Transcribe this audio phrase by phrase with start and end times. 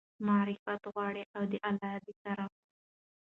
[0.27, 2.55] مغفرت غواړي، او د الله تعالی د طرفه